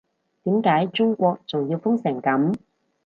[0.41, 2.55] 點解中國仲要封成噉